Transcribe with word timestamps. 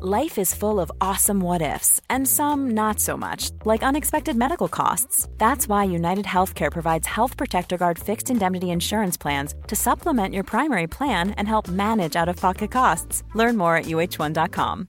Life 0.00 0.38
is 0.38 0.54
full 0.54 0.78
of 0.78 0.92
awesome 1.00 1.40
what 1.40 1.60
ifs, 1.60 2.00
and 2.08 2.28
some 2.28 2.70
not 2.70 3.00
so 3.00 3.16
much, 3.16 3.50
like 3.64 3.82
unexpected 3.82 4.36
medical 4.36 4.68
costs. 4.68 5.28
That's 5.38 5.66
why 5.68 5.86
United 5.86 6.24
Healthcare 6.24 6.70
provides 6.70 7.06
Health 7.08 7.36
Protector 7.36 7.76
Guard 7.76 7.98
fixed 7.98 8.30
indemnity 8.30 8.66
insurance 8.66 9.18
plans 9.18 9.54
to 9.66 9.74
supplement 9.74 10.34
your 10.34 10.44
primary 10.44 10.86
plan 10.86 11.30
and 11.30 11.48
help 11.48 11.68
manage 11.68 12.14
out 12.14 12.28
of 12.28 12.36
pocket 12.36 12.70
costs. 12.70 13.24
Learn 13.34 13.56
more 13.56 13.76
at 13.76 13.86
uh1.com. 13.86 14.86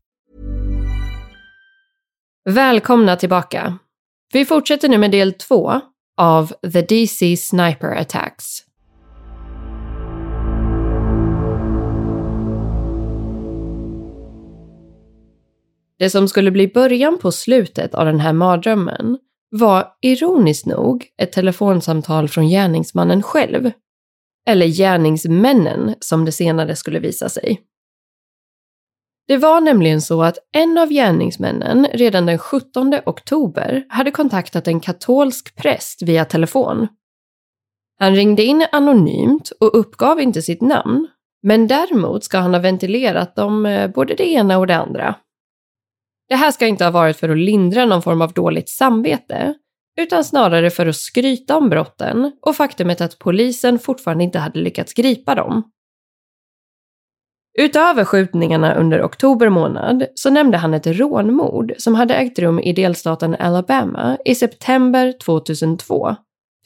Välkomna 2.50 3.16
tillbaka. 3.16 3.78
Vi 4.34 4.46
fortsätter 4.46 4.90
nu 4.90 4.98
med 4.98 5.12
del 5.12 5.34
två 5.34 5.82
av 6.18 6.54
The 6.74 6.82
DC 6.82 7.38
Sniper 7.38 7.96
Attacks. 7.96 8.69
Det 16.00 16.10
som 16.10 16.28
skulle 16.28 16.52
bli 16.52 16.68
början 16.68 17.18
på 17.18 17.32
slutet 17.32 17.96
av 17.96 18.06
den 18.06 18.20
här 18.20 18.34
mardrömmen 18.34 19.18
var 19.50 19.88
ironiskt 20.02 20.66
nog 20.66 21.06
ett 21.22 21.32
telefonsamtal 21.32 22.28
från 22.28 22.48
gärningsmannen 22.48 23.24
själv. 23.24 23.72
Eller 24.48 24.68
gärningsmännen 24.68 25.96
som 26.00 26.26
det 26.26 26.32
senare 26.32 26.76
skulle 26.76 27.00
visa 27.00 27.30
sig. 27.30 27.62
Det 29.28 29.38
var 29.38 29.62
nämligen 29.62 30.02
så 30.02 30.24
att 30.24 30.38
en 30.54 30.78
av 30.78 30.90
gärningsmännen 30.90 31.88
redan 31.94 32.26
den 32.26 32.38
17 32.38 32.94
oktober 33.06 33.86
hade 33.90 34.12
kontaktat 34.12 34.68
en 34.68 34.80
katolsk 34.80 35.56
präst 35.56 36.02
via 36.02 36.26
telefon. 36.26 36.88
Han 38.00 38.16
ringde 38.16 38.44
in 38.44 38.66
anonymt 38.72 39.52
och 39.60 39.80
uppgav 39.80 40.20
inte 40.22 40.42
sitt 40.42 40.62
namn, 40.62 41.08
men 41.44 41.68
däremot 41.68 42.24
ska 42.24 42.38
han 42.38 42.54
ha 42.54 42.62
ventilerat 42.62 43.40
om 43.40 43.66
eh, 43.66 43.92
både 43.92 44.16
det 44.16 44.30
ena 44.30 44.58
och 44.58 44.68
det 44.68 44.78
andra. 44.78 45.16
Det 46.30 46.36
här 46.36 46.52
ska 46.52 46.68
inte 46.68 46.84
ha 46.84 46.92
varit 46.92 47.18
för 47.18 47.30
att 47.30 47.38
lindra 47.38 47.86
någon 47.86 48.02
form 48.02 48.22
av 48.22 48.34
dåligt 48.34 48.70
samvete, 48.70 49.54
utan 50.00 50.24
snarare 50.24 50.70
för 50.70 50.86
att 50.86 50.96
skryta 50.96 51.58
om 51.58 51.70
brotten 51.70 52.32
och 52.42 52.56
faktumet 52.56 53.02
att 53.02 53.20
polisen 53.20 53.80
fortfarande 53.80 54.24
inte 54.24 54.40
hade 54.40 54.60
lyckats 54.60 54.94
gripa 54.94 55.36
dem. 55.36 55.72
Utöver 57.60 58.06
skjutningarna 58.06 58.76
under 58.76 59.04
oktober 59.04 59.50
månad 59.50 60.06
så 60.16 60.30
nämnde 60.30 60.58
han 60.58 60.74
ett 60.74 60.88
rånmord 60.88 61.74
som 61.78 61.96
hade 61.96 62.16
ägt 62.16 62.40
rum 62.40 62.60
i 62.60 62.74
delstaten 62.74 63.36
Alabama 63.40 64.18
i 64.26 64.36
september 64.36 65.14
2002, 65.26 66.16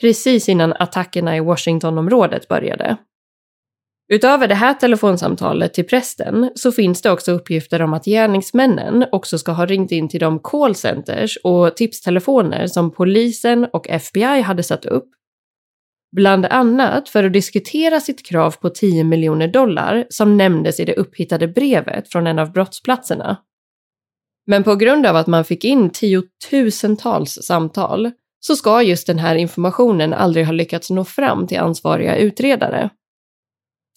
precis 0.02 0.50
innan 0.50 0.74
attackerna 0.74 1.38
i 1.38 1.40
Washingtonområdet 1.40 2.48
började. 2.48 2.98
Utöver 4.14 4.48
det 4.48 4.56
här 4.56 4.74
telefonsamtalet 4.74 5.74
till 5.74 5.86
prästen 5.86 6.52
så 6.56 6.72
finns 6.72 7.02
det 7.02 7.12
också 7.12 7.32
uppgifter 7.32 7.82
om 7.82 7.94
att 7.94 8.06
gärningsmännen 8.06 9.06
också 9.12 9.38
ska 9.38 9.52
ha 9.52 9.66
ringt 9.66 9.92
in 9.92 10.10
till 10.10 10.20
de 10.20 10.40
callcenters 10.40 11.38
och 11.44 11.76
tipstelefoner 11.76 12.68
som 12.68 12.92
polisen 12.92 13.68
och 13.74 13.90
FBI 13.90 14.42
hade 14.42 14.64
satt 14.64 14.86
upp. 14.86 15.10
Bland 16.16 16.46
annat 16.46 17.10
för 17.10 17.24
att 17.24 17.34
diskutera 17.34 18.00
sitt 18.00 18.26
krav 18.26 18.52
på 18.52 18.70
10 18.70 19.04
miljoner 19.04 19.48
dollar 19.48 20.06
som 20.10 20.38
nämndes 20.38 20.80
i 20.80 20.86
det 20.86 20.96
upphittade 20.96 21.48
brevet 21.48 22.12
från 22.12 22.28
en 22.28 22.40
av 22.40 22.52
brottsplatserna. 22.52 23.38
Men 24.48 24.64
på 24.64 24.76
grund 24.76 25.06
av 25.06 25.16
att 25.16 25.28
man 25.28 25.46
fick 25.46 25.64
in 25.64 25.90
tiotusentals 25.90 27.40
samtal 27.42 28.12
så 28.40 28.56
ska 28.56 28.82
just 28.82 29.08
den 29.08 29.20
här 29.20 29.36
informationen 29.36 30.14
aldrig 30.14 30.46
ha 30.46 30.54
lyckats 30.54 30.90
nå 30.90 31.04
fram 31.04 31.48
till 31.48 31.60
ansvariga 31.60 32.16
utredare. 32.18 32.90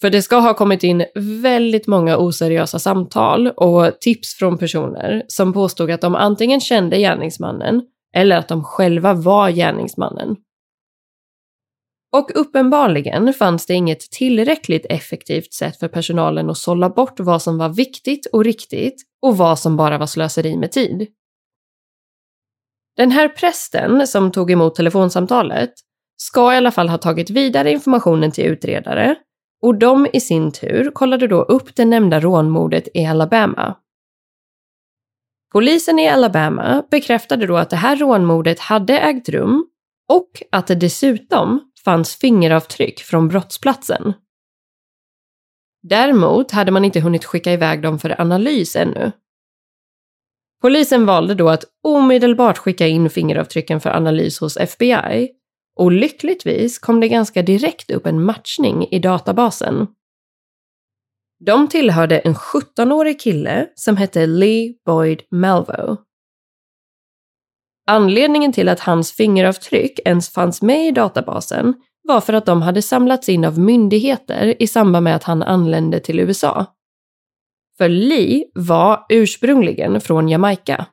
För 0.01 0.09
det 0.09 0.21
ska 0.21 0.39
ha 0.39 0.53
kommit 0.53 0.83
in 0.83 1.05
väldigt 1.15 1.87
många 1.87 2.17
oseriösa 2.17 2.79
samtal 2.79 3.47
och 3.47 3.99
tips 3.99 4.35
från 4.35 4.57
personer 4.57 5.23
som 5.27 5.53
påstod 5.53 5.91
att 5.91 6.01
de 6.01 6.15
antingen 6.15 6.59
kände 6.59 6.97
gärningsmannen 6.97 7.81
eller 8.15 8.37
att 8.37 8.47
de 8.47 8.63
själva 8.63 9.13
var 9.13 9.49
gärningsmannen. 9.49 10.35
Och 12.13 12.31
uppenbarligen 12.35 13.33
fanns 13.33 13.65
det 13.65 13.73
inget 13.73 13.99
tillräckligt 13.99 14.85
effektivt 14.89 15.53
sätt 15.53 15.79
för 15.79 15.87
personalen 15.87 16.49
att 16.49 16.57
sålla 16.57 16.89
bort 16.89 17.19
vad 17.19 17.41
som 17.41 17.57
var 17.57 17.69
viktigt 17.69 18.25
och 18.25 18.43
riktigt 18.43 19.03
och 19.21 19.37
vad 19.37 19.59
som 19.59 19.77
bara 19.77 19.97
var 19.97 20.05
slöseri 20.05 20.57
med 20.57 20.71
tid. 20.71 21.07
Den 22.97 23.11
här 23.11 23.29
prästen 23.29 24.07
som 24.07 24.31
tog 24.31 24.51
emot 24.51 24.75
telefonsamtalet 24.75 25.73
ska 26.17 26.53
i 26.53 26.57
alla 26.57 26.71
fall 26.71 26.89
ha 26.89 26.97
tagit 26.97 27.29
vidare 27.29 27.71
informationen 27.71 28.31
till 28.31 28.45
utredare 28.45 29.15
och 29.61 29.75
de 29.75 30.07
i 30.13 30.19
sin 30.19 30.51
tur 30.51 30.91
kollade 30.91 31.27
då 31.27 31.41
upp 31.41 31.75
det 31.75 31.85
nämnda 31.85 32.19
rånmordet 32.19 32.87
i 32.93 33.05
Alabama. 33.05 33.75
Polisen 35.51 35.99
i 35.99 36.09
Alabama 36.09 36.83
bekräftade 36.91 37.47
då 37.47 37.57
att 37.57 37.69
det 37.69 37.75
här 37.75 37.95
rånmordet 37.95 38.59
hade 38.59 38.99
ägt 38.99 39.29
rum 39.29 39.65
och 40.09 40.43
att 40.51 40.67
det 40.67 40.75
dessutom 40.75 41.71
fanns 41.85 42.15
fingeravtryck 42.15 42.99
från 42.99 43.27
brottsplatsen. 43.27 44.13
Däremot 45.83 46.51
hade 46.51 46.71
man 46.71 46.85
inte 46.85 46.99
hunnit 46.99 47.25
skicka 47.25 47.53
iväg 47.53 47.81
dem 47.81 47.99
för 47.99 48.21
analys 48.21 48.75
ännu. 48.75 49.11
Polisen 50.61 51.05
valde 51.05 51.35
då 51.35 51.49
att 51.49 51.63
omedelbart 51.83 52.57
skicka 52.57 52.87
in 52.87 53.09
fingeravtrycken 53.09 53.81
för 53.81 53.89
analys 53.89 54.39
hos 54.39 54.57
FBI 54.57 55.29
och 55.77 55.91
lyckligtvis 55.91 56.79
kom 56.79 56.99
det 56.99 57.07
ganska 57.07 57.41
direkt 57.41 57.91
upp 57.91 58.05
en 58.05 58.23
matchning 58.23 58.87
i 58.91 58.99
databasen. 58.99 59.87
De 61.45 61.67
tillhörde 61.67 62.19
en 62.19 62.35
17-årig 62.35 63.19
kille 63.19 63.67
som 63.75 63.97
hette 63.97 64.25
Lee 64.25 64.73
Boyd 64.85 65.21
Malvo. 65.31 65.97
Anledningen 67.89 68.53
till 68.53 68.69
att 68.69 68.79
hans 68.79 69.11
fingeravtryck 69.11 69.99
ens 70.05 70.29
fanns 70.29 70.61
med 70.61 70.87
i 70.87 70.91
databasen 70.91 71.73
var 72.03 72.21
för 72.21 72.33
att 72.33 72.45
de 72.45 72.61
hade 72.61 72.81
samlats 72.81 73.29
in 73.29 73.45
av 73.45 73.59
myndigheter 73.59 74.61
i 74.61 74.67
samband 74.67 75.03
med 75.03 75.15
att 75.15 75.23
han 75.23 75.43
anlände 75.43 75.99
till 75.99 76.19
USA. 76.19 76.65
För 77.77 77.89
Lee 77.89 78.43
var 78.55 79.05
ursprungligen 79.09 80.01
från 80.01 80.29
Jamaica. 80.29 80.85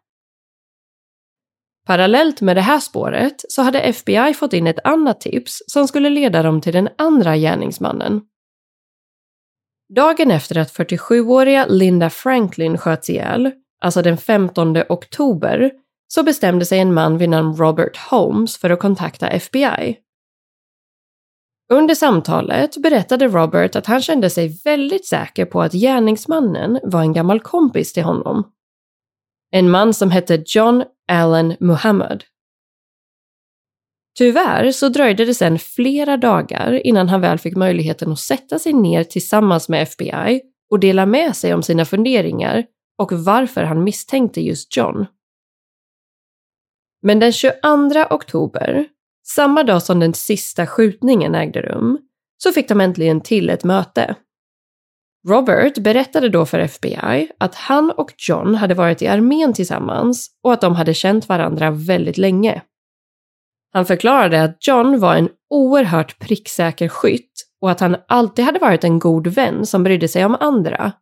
Parallellt 1.87 2.41
med 2.41 2.57
det 2.57 2.61
här 2.61 2.81
spåret 2.81 3.45
så 3.49 3.63
hade 3.63 3.81
FBI 3.81 4.35
fått 4.35 4.53
in 4.53 4.67
ett 4.67 4.87
annat 4.87 5.21
tips 5.21 5.63
som 5.67 5.89
skulle 5.89 6.11
leda 6.11 6.43
dem 6.43 6.61
till 6.61 6.73
den 6.73 6.89
andra 6.99 7.37
gärningsmannen. 7.37 8.21
Dagen 9.95 10.31
efter 10.31 10.59
att 10.59 10.73
47-åriga 10.73 11.67
Linda 11.67 12.11
Franklin 12.11 12.79
sköts 12.79 13.11
ihjäl, 13.11 13.51
alltså 13.81 14.03
den 14.03 14.17
15 14.17 14.77
oktober, 14.89 15.71
så 16.09 16.23
bestämde 16.23 16.65
sig 16.65 16.79
en 16.79 16.95
man 16.95 17.19
vid 17.19 17.29
namn 17.29 17.57
Robert 17.57 17.97
Holmes 17.97 18.59
för 18.59 18.71
att 18.71 18.79
kontakta 18.79 19.29
FBI. 19.29 19.97
Under 21.73 21.95
samtalet 21.95 22.77
berättade 22.83 23.29
Robert 23.29 23.77
att 23.77 23.87
han 23.87 24.03
kände 24.03 24.31
sig 24.31 24.61
väldigt 24.65 25.07
säker 25.07 25.45
på 25.45 25.63
att 25.63 25.73
gärningsmannen 25.73 26.81
var 26.83 27.01
en 27.01 27.13
gammal 27.13 27.41
kompis 27.41 27.93
till 27.93 28.03
honom. 28.03 28.51
En 29.51 29.71
man 29.71 29.95
som 29.95 30.11
hette 30.11 30.43
John 30.47 30.85
Alan 31.13 31.57
Muhammad. 31.61 32.25
Tyvärr 34.19 34.71
så 34.71 34.89
dröjde 34.89 35.25
det 35.25 35.35
sedan 35.35 35.59
flera 35.59 36.17
dagar 36.17 36.87
innan 36.87 37.09
han 37.09 37.21
väl 37.21 37.39
fick 37.39 37.57
möjligheten 37.57 38.13
att 38.13 38.19
sätta 38.19 38.59
sig 38.59 38.73
ner 38.73 39.05
tillsammans 39.05 39.69
med 39.69 39.83
FBI 39.83 40.43
och 40.71 40.81
dela 40.81 41.07
med 41.07 41.37
sig 41.37 41.55
om 41.55 41.63
sina 41.63 41.85
funderingar 41.85 42.65
och 42.99 43.13
varför 43.13 43.63
han 43.63 43.85
misstänkte 43.85 44.41
just 44.41 44.77
John. 44.77 45.07
Men 47.03 47.21
den 47.21 47.33
22 47.33 47.55
oktober, 48.11 48.87
samma 49.27 49.63
dag 49.63 49.83
som 49.83 50.01
den 50.01 50.15
sista 50.15 50.67
skjutningen 50.67 51.35
ägde 51.35 51.63
rum, 51.63 51.99
så 52.43 52.53
fick 52.53 52.69
de 52.69 52.81
äntligen 52.81 53.21
till 53.21 53.51
ett 53.51 53.65
möte. 53.65 54.15
Robert 55.29 55.79
berättade 55.79 56.29
då 56.29 56.47
för 56.47 56.59
FBI 56.59 57.29
att 57.39 57.55
han 57.55 57.91
och 57.91 58.15
John 58.29 58.55
hade 58.55 58.75
varit 58.75 59.03
i 59.03 59.07
armén 59.07 59.53
tillsammans 59.53 60.31
och 60.43 60.53
att 60.53 60.61
de 60.61 60.75
hade 60.75 60.95
känt 60.95 61.29
varandra 61.29 61.71
väldigt 61.71 62.19
länge. 62.19 62.63
Han 63.73 63.87
förklarade 63.87 64.43
att 64.43 64.67
John 64.67 65.01
var 65.01 65.17
en 65.17 65.29
oerhört 65.51 66.19
pricksäker 66.19 66.89
skytt 66.89 67.33
och 67.61 67.71
att 67.71 67.81
han 67.81 67.97
alltid 68.09 68.45
hade 68.45 68.59
varit 68.59 68.85
en 68.85 68.99
god 68.99 69.27
vän 69.27 69.67
som 69.67 69.83
brydde 69.83 70.09
sig 70.09 70.25
om 70.25 70.37
andra. 70.41 70.93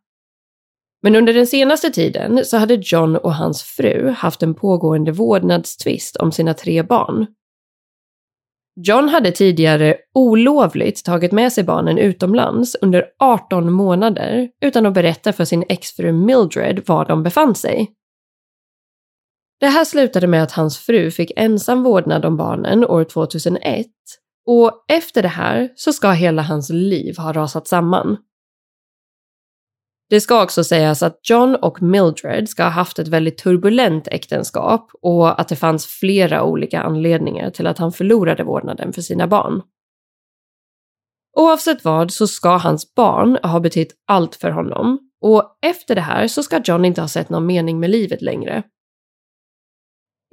Men 1.01 1.15
under 1.15 1.33
den 1.33 1.47
senaste 1.47 1.89
tiden 1.89 2.45
så 2.45 2.57
hade 2.57 2.81
John 2.83 3.15
och 3.15 3.35
hans 3.35 3.63
fru 3.63 4.09
haft 4.09 4.43
en 4.43 4.55
pågående 4.55 5.11
vårdnadstvist 5.11 6.15
om 6.15 6.31
sina 6.31 6.53
tre 6.53 6.83
barn. 6.83 7.27
John 8.75 9.09
hade 9.09 9.31
tidigare 9.31 9.97
olovligt 10.13 11.05
tagit 11.05 11.31
med 11.31 11.53
sig 11.53 11.63
barnen 11.63 11.97
utomlands 11.97 12.75
under 12.81 13.05
18 13.19 13.71
månader 13.71 14.49
utan 14.61 14.85
att 14.85 14.93
berätta 14.93 15.33
för 15.33 15.45
sin 15.45 15.63
exfru 15.69 16.11
Mildred 16.11 16.83
var 16.87 17.05
de 17.05 17.23
befann 17.23 17.55
sig. 17.55 17.91
Det 19.59 19.67
här 19.67 19.85
slutade 19.85 20.27
med 20.27 20.43
att 20.43 20.51
hans 20.51 20.77
fru 20.77 21.11
fick 21.11 21.31
ensam 21.35 21.83
vårdnad 21.83 22.25
om 22.25 22.37
barnen 22.37 22.85
år 22.85 23.03
2001 23.03 23.85
och 24.45 24.85
efter 24.87 25.21
det 25.21 25.27
här 25.27 25.69
så 25.75 25.93
ska 25.93 26.11
hela 26.11 26.41
hans 26.41 26.69
liv 26.69 27.17
ha 27.17 27.33
rasat 27.33 27.67
samman. 27.67 28.17
Det 30.13 30.21
ska 30.21 30.43
också 30.43 30.63
sägas 30.63 31.03
att 31.03 31.29
John 31.29 31.55
och 31.55 31.81
Mildred 31.81 32.49
ska 32.49 32.63
ha 32.63 32.69
haft 32.69 32.99
ett 32.99 33.07
väldigt 33.07 33.37
turbulent 33.37 34.07
äktenskap 34.07 34.91
och 35.01 35.41
att 35.41 35.47
det 35.47 35.55
fanns 35.55 35.85
flera 35.85 36.43
olika 36.43 36.81
anledningar 36.81 37.49
till 37.49 37.67
att 37.67 37.77
han 37.77 37.91
förlorade 37.91 38.43
vårdnaden 38.43 38.93
för 38.93 39.01
sina 39.01 39.27
barn. 39.27 39.61
Oavsett 41.37 41.83
vad 41.83 42.11
så 42.11 42.27
ska 42.27 42.57
hans 42.57 42.95
barn 42.95 43.37
ha 43.43 43.59
betytt 43.59 43.93
allt 44.07 44.35
för 44.35 44.49
honom 44.49 44.99
och 45.21 45.57
efter 45.65 45.95
det 45.95 46.01
här 46.01 46.27
så 46.27 46.43
ska 46.43 46.61
John 46.65 46.85
inte 46.85 47.01
ha 47.01 47.07
sett 47.07 47.29
någon 47.29 47.45
mening 47.45 47.79
med 47.79 47.89
livet 47.89 48.21
längre. 48.21 48.63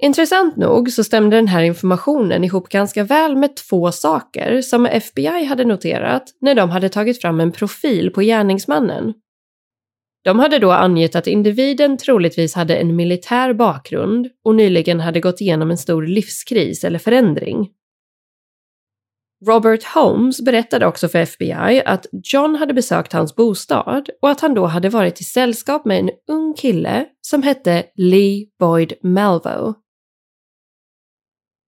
Intressant 0.03 0.55
nog 0.55 0.91
så 0.91 1.03
stämde 1.03 1.35
den 1.35 1.47
här 1.47 1.63
informationen 1.63 2.43
ihop 2.43 2.69
ganska 2.69 3.03
väl 3.03 3.35
med 3.35 3.55
två 3.55 3.91
saker 3.91 4.61
som 4.61 4.85
FBI 4.85 5.45
hade 5.45 5.65
noterat 5.65 6.23
när 6.41 6.55
de 6.55 6.69
hade 6.69 6.89
tagit 6.89 7.21
fram 7.21 7.39
en 7.39 7.51
profil 7.51 8.11
på 8.11 8.21
gärningsmannen. 8.21 9.13
De 10.23 10.39
hade 10.39 10.59
då 10.59 10.71
angett 10.71 11.15
att 11.15 11.27
individen 11.27 11.97
troligtvis 11.97 12.55
hade 12.55 12.75
en 12.75 12.95
militär 12.95 13.53
bakgrund 13.53 14.27
och 14.45 14.55
nyligen 14.55 14.99
hade 14.99 15.19
gått 15.19 15.41
igenom 15.41 15.71
en 15.71 15.77
stor 15.77 16.03
livskris 16.03 16.83
eller 16.83 16.99
förändring. 16.99 17.69
Robert 19.45 19.83
Holmes 19.83 20.41
berättade 20.41 20.85
också 20.85 21.07
för 21.07 21.19
FBI 21.19 21.81
att 21.85 22.05
John 22.23 22.55
hade 22.55 22.73
besökt 22.73 23.13
hans 23.13 23.35
bostad 23.35 24.09
och 24.21 24.29
att 24.29 24.41
han 24.41 24.53
då 24.53 24.65
hade 24.65 24.89
varit 24.89 25.21
i 25.21 25.23
sällskap 25.23 25.85
med 25.85 25.99
en 25.99 26.09
ung 26.27 26.53
kille 26.53 27.05
som 27.21 27.43
hette 27.43 27.83
Lee 27.95 28.45
Boyd 28.59 28.93
Malvo. 29.03 29.73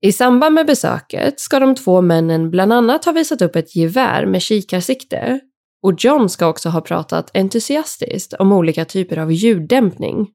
I 0.01 0.11
samband 0.11 0.55
med 0.55 0.65
besöket 0.65 1.39
ska 1.39 1.59
de 1.59 1.75
två 1.75 2.01
männen 2.01 2.51
bland 2.51 2.73
annat 2.73 3.05
ha 3.05 3.11
visat 3.11 3.41
upp 3.41 3.55
ett 3.55 3.75
gevär 3.75 4.25
med 4.25 4.41
kikarsikte 4.41 5.39
och 5.83 5.93
John 5.97 6.29
ska 6.29 6.47
också 6.47 6.69
ha 6.69 6.81
pratat 6.81 7.31
entusiastiskt 7.33 8.33
om 8.33 8.51
olika 8.51 8.85
typer 8.85 9.17
av 9.17 9.31
ljuddämpning. 9.31 10.29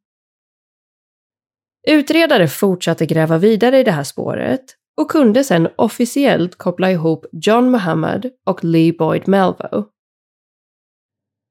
Utredare 1.88 2.48
fortsatte 2.48 3.06
gräva 3.06 3.38
vidare 3.38 3.78
i 3.78 3.84
det 3.84 3.90
här 3.90 4.04
spåret 4.04 4.64
och 4.96 5.10
kunde 5.10 5.44
sedan 5.44 5.68
officiellt 5.76 6.58
koppla 6.58 6.92
ihop 6.92 7.26
John 7.32 7.70
Muhammad 7.70 8.30
och 8.46 8.64
Lee 8.64 8.92
Boyd 8.92 9.28
Melvo. 9.28 9.84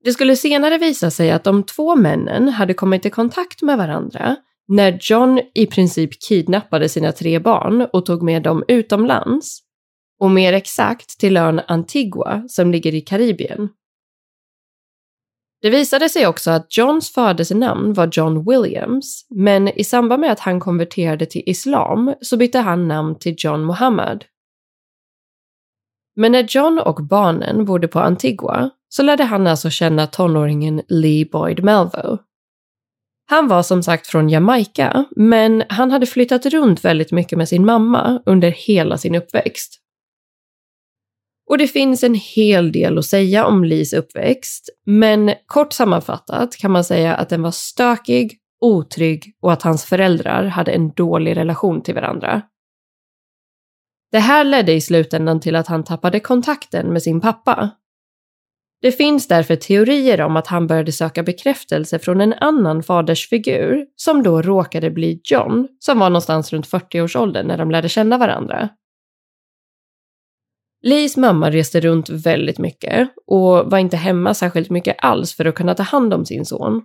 Det 0.04 0.12
skulle 0.12 0.36
senare 0.36 0.78
visa 0.78 1.12
sig 1.12 1.32
att 1.32 1.44
de 1.44 1.64
två 1.64 1.96
männen 1.96 2.50
hade 2.50 2.74
kommit 2.74 3.06
i 3.06 3.10
kontakt 3.10 3.62
med 3.62 3.78
varandra 3.78 4.36
när 4.68 5.00
John 5.02 5.42
i 5.54 5.66
princip 5.66 6.22
kidnappade 6.22 6.90
sina 6.90 7.12
tre 7.12 7.40
barn 7.40 7.88
och 7.94 8.06
tog 8.06 8.24
med 8.24 8.44
dem 8.44 8.64
utomlands, 8.68 9.60
och 10.20 10.32
mer 10.32 10.54
exakt 10.54 11.20
till 11.20 11.38
ön 11.38 11.62
Antigua 11.68 12.44
som 12.48 12.72
ligger 12.72 12.96
i 12.96 13.02
Karibien. 13.02 13.70
Det 15.62 15.70
visade 15.70 16.10
sig 16.10 16.28
också 16.28 16.52
att 16.52 16.78
Johns 16.78 17.12
födelsenamn 17.14 17.94
var 17.94 18.10
John 18.12 18.46
Williams, 18.50 19.26
men 19.30 19.68
i 19.68 19.84
samband 19.84 20.22
med 20.22 20.32
att 20.32 20.40
han 20.40 20.60
konverterade 20.60 21.26
till 21.26 21.44
islam 21.46 22.14
så 22.22 22.38
bytte 22.38 22.60
han 22.60 22.88
namn 22.88 23.20
till 23.20 23.36
John 23.38 23.66
Muhammad. 23.66 24.26
Men 26.16 26.32
när 26.32 26.46
John 26.50 26.80
och 26.80 27.08
barnen 27.08 27.66
bodde 27.66 27.88
på 27.88 28.00
Antigua 28.00 28.70
så 28.90 29.04
lärde 29.04 29.24
han 29.24 29.48
alltså 29.48 29.70
känna 29.70 30.08
tonåringen 30.08 30.82
Lee 30.88 31.26
Boyd 31.32 31.64
Melvo. 31.64 32.18
Han 33.30 33.48
var 33.48 33.64
som 33.64 33.84
sagt 33.84 34.08
från 34.08 34.30
Jamaica, 34.30 35.06
men 35.16 35.64
han 35.70 35.92
hade 35.92 36.06
flyttat 36.06 36.46
runt 36.46 36.86
väldigt 36.86 37.12
mycket 37.12 37.38
med 37.38 37.50
sin 37.50 37.66
mamma 37.66 38.22
under 38.26 38.52
hela 38.52 38.98
sin 38.98 39.16
uppväxt. 39.16 39.82
Och 41.50 41.58
det 41.58 41.68
finns 41.68 42.04
en 42.04 42.14
hel 42.14 42.72
del 42.72 42.98
att 42.98 43.06
säga 43.06 43.46
om 43.46 43.64
Lis 43.64 43.94
uppväxt, 43.94 44.70
men 44.86 45.34
kort 45.46 45.74
sammanfattat 45.74 46.56
kan 46.56 46.72
man 46.72 46.84
säga 46.84 47.16
att 47.16 47.30
den 47.30 47.42
var 47.42 47.52
stökig, 47.52 48.38
otrygg 48.62 49.34
och 49.42 49.54
att 49.54 49.62
hans 49.62 49.86
föräldrar 49.86 50.46
hade 50.46 50.72
en 50.72 50.92
dålig 50.92 51.38
relation 51.38 51.82
till 51.82 51.96
varandra. 51.96 52.42
Det 54.12 54.20
här 54.20 54.44
ledde 54.44 54.74
i 54.74 54.82
slutändan 54.82 55.40
till 55.40 55.56
att 55.56 55.68
han 55.68 55.84
tappade 55.84 56.20
kontakten 56.20 56.94
med 56.94 57.04
sin 57.04 57.22
pappa. 57.22 57.70
Det 58.82 58.92
finns 58.92 59.28
därför 59.28 59.56
teorier 59.56 60.22
om 60.22 60.38
att 60.38 60.48
han 60.48 60.68
började 60.68 60.92
söka 60.92 61.24
bekräftelse 61.24 62.00
från 62.00 62.22
en 62.22 62.34
annan 62.34 62.84
fadersfigur, 62.84 63.86
som 63.96 64.24
då 64.24 64.42
råkade 64.42 64.92
bli 64.92 65.22
John, 65.24 65.68
som 65.80 66.00
var 66.00 66.10
någonstans 66.10 66.54
runt 66.54 66.68
40-årsåldern 66.68 67.48
när 67.48 67.58
de 67.58 67.72
lärde 67.72 67.90
känna 67.90 68.18
varandra. 68.18 68.70
Lees 70.88 71.18
mamma 71.18 71.52
reste 71.52 71.80
runt 71.80 72.10
väldigt 72.10 72.58
mycket 72.58 73.10
och 73.26 73.72
var 73.72 73.78
inte 73.78 73.98
hemma 73.98 74.34
särskilt 74.34 74.70
mycket 74.70 74.96
alls 75.00 75.36
för 75.36 75.46
att 75.46 75.56
kunna 75.56 75.76
ta 75.76 75.84
hand 75.84 76.14
om 76.14 76.26
sin 76.26 76.46
son. 76.46 76.82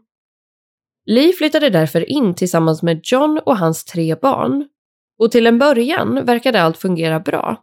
Lee 1.06 1.32
flyttade 1.32 1.70
därför 1.70 2.10
in 2.10 2.34
tillsammans 2.34 2.82
med 2.82 3.00
John 3.04 3.40
och 3.46 3.58
hans 3.58 3.84
tre 3.84 4.14
barn 4.14 4.68
och 5.18 5.30
till 5.30 5.46
en 5.46 5.58
början 5.58 6.24
verkade 6.24 6.62
allt 6.62 6.76
fungera 6.76 7.20
bra. 7.20 7.62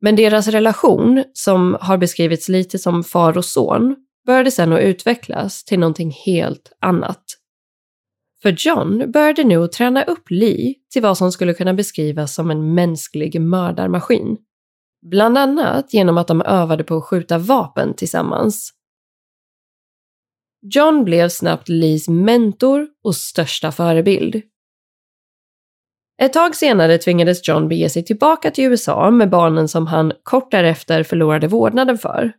Men 0.00 0.16
deras 0.16 0.48
relation, 0.48 1.24
som 1.32 1.76
har 1.80 1.98
beskrivits 1.98 2.48
lite 2.48 2.78
som 2.78 3.04
far 3.04 3.38
och 3.38 3.44
son, 3.44 3.96
började 4.26 4.50
sedan 4.50 4.72
att 4.72 4.80
utvecklas 4.80 5.64
till 5.64 5.78
någonting 5.78 6.10
helt 6.26 6.72
annat. 6.80 7.24
För 8.42 8.54
John 8.58 9.10
började 9.12 9.44
nu 9.44 9.64
att 9.64 9.72
träna 9.72 10.02
upp 10.02 10.30
Lee 10.30 10.74
till 10.92 11.02
vad 11.02 11.18
som 11.18 11.32
skulle 11.32 11.54
kunna 11.54 11.74
beskrivas 11.74 12.34
som 12.34 12.50
en 12.50 12.74
mänsklig 12.74 13.40
mördarmaskin. 13.40 14.36
Bland 15.02 15.38
annat 15.38 15.94
genom 15.94 16.18
att 16.18 16.26
de 16.26 16.42
övade 16.42 16.84
på 16.84 16.96
att 16.96 17.04
skjuta 17.04 17.38
vapen 17.38 17.94
tillsammans. 17.94 18.72
John 20.74 21.04
blev 21.04 21.28
snabbt 21.28 21.68
Lees 21.68 22.08
mentor 22.08 22.88
och 23.04 23.16
största 23.16 23.72
förebild. 23.72 24.42
Ett 26.22 26.32
tag 26.32 26.56
senare 26.56 26.98
tvingades 26.98 27.48
John 27.48 27.68
bege 27.68 27.90
sig 27.90 28.04
tillbaka 28.04 28.50
till 28.50 28.64
USA 28.64 29.10
med 29.10 29.30
barnen 29.30 29.68
som 29.68 29.86
han 29.86 30.12
kort 30.22 30.50
därefter 30.50 31.02
förlorade 31.02 31.48
vårdnaden 31.48 31.98
för. 31.98 32.32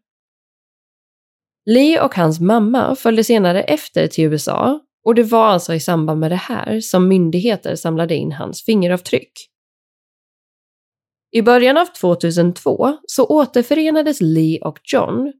Lee 1.65 2.01
och 2.01 2.15
hans 2.15 2.39
mamma 2.39 2.95
följde 2.95 3.23
senare 3.23 3.63
efter 3.63 4.07
till 4.07 4.23
USA 4.23 4.79
och 5.05 5.15
det 5.15 5.23
var 5.23 5.45
alltså 5.45 5.73
i 5.73 5.79
samband 5.79 6.19
med 6.19 6.31
det 6.31 6.35
här 6.35 6.79
som 6.79 7.07
myndigheter 7.07 7.75
samlade 7.75 8.15
in 8.15 8.31
hans 8.31 8.63
fingeravtryck. 8.63 9.52
I 11.35 11.41
början 11.41 11.77
av 11.77 11.85
2002 11.85 12.97
så 13.07 13.25
återförenades 13.25 14.21
Lee 14.21 14.59
och 14.61 14.79
John 14.83 15.33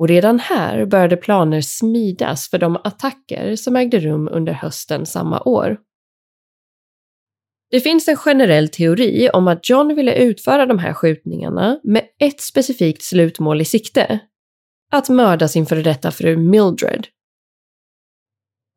och 0.00 0.08
redan 0.08 0.38
här 0.38 0.86
började 0.86 1.16
planer 1.16 1.60
smidas 1.60 2.50
för 2.50 2.58
de 2.58 2.76
attacker 2.76 3.56
som 3.56 3.76
ägde 3.76 4.00
rum 4.00 4.28
under 4.32 4.52
hösten 4.52 5.06
samma 5.06 5.40
år. 5.40 5.78
Det 7.70 7.80
finns 7.80 8.08
en 8.08 8.16
generell 8.16 8.68
teori 8.68 9.30
om 9.32 9.48
att 9.48 9.70
John 9.70 9.94
ville 9.94 10.14
utföra 10.14 10.66
de 10.66 10.78
här 10.78 10.92
skjutningarna 10.92 11.80
med 11.84 12.04
ett 12.18 12.40
specifikt 12.40 13.02
slutmål 13.02 13.60
i 13.60 13.64
sikte. 13.64 14.20
Att 14.92 15.08
mörda 15.08 15.48
sin 15.48 15.66
före 15.66 15.82
detta 15.82 16.10
fru 16.10 16.36
Mildred. 16.36 17.06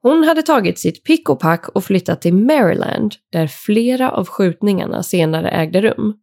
Hon 0.01 0.24
hade 0.24 0.41
tagit 0.41 0.80
sitt 0.80 1.03
pick 1.03 1.30
och 1.30 1.39
pack 1.39 1.70
och 1.70 1.84
flyttat 1.84 2.22
till 2.22 2.34
Maryland 2.34 3.15
där 3.32 3.48
flera 3.48 4.12
av 4.12 4.27
skjutningarna 4.27 5.03
senare 5.03 5.50
ägde 5.50 5.82
rum. 5.82 6.18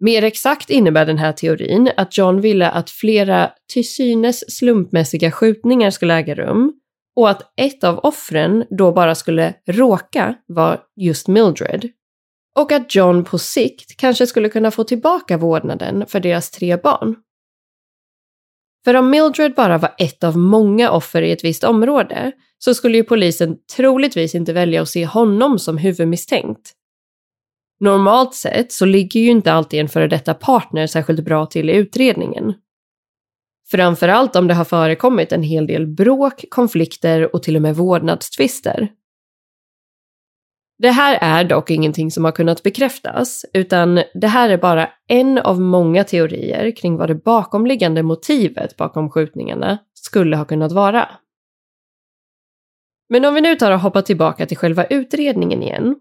Mer 0.00 0.24
exakt 0.24 0.70
innebär 0.70 1.06
den 1.06 1.18
här 1.18 1.32
teorin 1.32 1.90
att 1.96 2.18
John 2.18 2.40
ville 2.40 2.70
att 2.70 2.90
flera 2.90 3.50
till 3.72 3.88
synes 3.88 4.56
slumpmässiga 4.58 5.30
skjutningar 5.30 5.90
skulle 5.90 6.14
äga 6.14 6.34
rum 6.34 6.72
och 7.16 7.30
att 7.30 7.52
ett 7.60 7.84
av 7.84 7.98
offren 7.98 8.64
då 8.78 8.92
bara 8.92 9.14
skulle 9.14 9.54
råka 9.66 10.34
vara 10.46 10.80
just 10.96 11.28
Mildred. 11.28 11.88
Och 12.58 12.72
att 12.72 12.94
John 12.94 13.24
på 13.24 13.38
sikt 13.38 13.96
kanske 13.96 14.26
skulle 14.26 14.48
kunna 14.48 14.70
få 14.70 14.84
tillbaka 14.84 15.36
vårdnaden 15.36 16.06
för 16.06 16.20
deras 16.20 16.50
tre 16.50 16.76
barn. 16.76 17.16
För 18.84 18.94
om 18.94 19.10
Mildred 19.10 19.54
bara 19.54 19.78
var 19.78 19.94
ett 19.98 20.24
av 20.24 20.38
många 20.38 20.90
offer 20.90 21.22
i 21.22 21.32
ett 21.32 21.44
visst 21.44 21.64
område 21.64 22.32
så 22.58 22.74
skulle 22.74 22.96
ju 22.96 23.04
polisen 23.04 23.56
troligtvis 23.76 24.34
inte 24.34 24.52
välja 24.52 24.82
att 24.82 24.88
se 24.88 25.06
honom 25.06 25.58
som 25.58 25.78
huvudmisstänkt. 25.78 26.75
Normalt 27.80 28.34
sett 28.34 28.72
så 28.72 28.84
ligger 28.84 29.20
ju 29.20 29.30
inte 29.30 29.52
alltid 29.52 29.80
en 29.80 29.88
före 29.88 30.08
detta 30.08 30.34
partner 30.34 30.86
särskilt 30.86 31.24
bra 31.24 31.46
till 31.46 31.70
i 31.70 31.72
utredningen. 31.72 32.54
Framförallt 33.70 34.36
om 34.36 34.46
det 34.46 34.54
har 34.54 34.64
förekommit 34.64 35.32
en 35.32 35.42
hel 35.42 35.66
del 35.66 35.86
bråk, 35.86 36.44
konflikter 36.50 37.34
och 37.34 37.42
till 37.42 37.56
och 37.56 37.62
med 37.62 37.76
vårdnadstvister. 37.76 38.88
Det 40.78 40.90
här 40.90 41.18
är 41.20 41.44
dock 41.44 41.70
ingenting 41.70 42.10
som 42.10 42.24
har 42.24 42.32
kunnat 42.32 42.62
bekräftas, 42.62 43.44
utan 43.52 44.02
det 44.14 44.26
här 44.26 44.50
är 44.50 44.58
bara 44.58 44.90
en 45.06 45.38
av 45.38 45.60
många 45.60 46.04
teorier 46.04 46.76
kring 46.76 46.96
vad 46.96 47.08
det 47.08 47.14
bakomliggande 47.14 48.02
motivet 48.02 48.76
bakom 48.76 49.10
skjutningarna 49.10 49.78
skulle 49.94 50.36
ha 50.36 50.44
kunnat 50.44 50.72
vara. 50.72 51.08
Men 53.08 53.24
om 53.24 53.34
vi 53.34 53.40
nu 53.40 53.54
tar 53.54 53.72
och 53.72 53.80
hoppar 53.80 54.02
tillbaka 54.02 54.46
till 54.46 54.56
själva 54.56 54.84
utredningen 54.84 55.62
igen. 55.62 55.96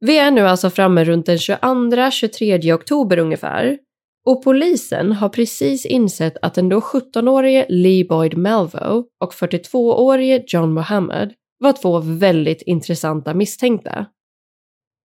Vi 0.00 0.18
är 0.18 0.30
nu 0.30 0.40
alltså 0.40 0.70
framme 0.70 1.04
runt 1.04 1.26
den 1.26 1.36
22-23 1.36 2.72
oktober 2.74 3.18
ungefär 3.18 3.78
och 4.26 4.44
polisen 4.44 5.12
har 5.12 5.28
precis 5.28 5.86
insett 5.86 6.36
att 6.42 6.54
den 6.54 6.68
då 6.68 6.80
17-årige 6.80 7.66
Lee 7.68 8.04
Boyd 8.04 8.36
Melvo 8.36 9.04
och 9.20 9.32
42-årige 9.32 10.44
John 10.46 10.72
Mohammed 10.72 11.32
var 11.58 11.72
två 11.72 11.98
väldigt 12.00 12.62
intressanta 12.62 13.34
misstänkta. 13.34 14.06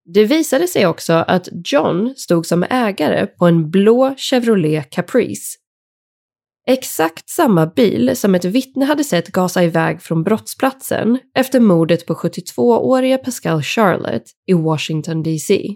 Det 0.05 0.25
visade 0.25 0.67
sig 0.67 0.87
också 0.87 1.13
att 1.13 1.49
John 1.65 2.13
stod 2.17 2.45
som 2.45 2.65
ägare 2.69 3.27
på 3.27 3.45
en 3.45 3.69
blå 3.71 4.15
Chevrolet 4.17 4.89
Caprice. 4.89 5.57
Exakt 6.67 7.29
samma 7.29 7.65
bil 7.65 8.15
som 8.15 8.35
ett 8.35 8.45
vittne 8.45 8.85
hade 8.85 9.03
sett 9.03 9.27
gasa 9.27 9.63
iväg 9.63 10.01
från 10.01 10.23
brottsplatsen 10.23 11.19
efter 11.35 11.59
mordet 11.59 12.05
på 12.05 12.13
72-åriga 12.13 13.17
Pascal 13.17 13.61
Charlotte 13.61 14.31
i 14.47 14.53
Washington 14.53 15.23
DC. 15.23 15.75